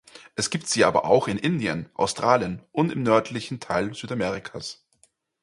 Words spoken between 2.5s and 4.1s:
und im nördlichen Teil